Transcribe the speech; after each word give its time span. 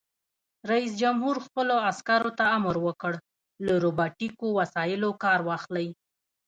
رئیس 0.71 0.91
جمهور 1.01 1.35
خپلو 1.45 1.75
عسکرو 1.89 2.31
ته 2.37 2.43
امر 2.57 2.75
وکړ؛ 2.85 3.13
له 3.65 3.73
روباټیکو 3.83 4.45
وسایلو 4.59 5.09
کار 5.23 5.39
واخلئ! 5.47 5.87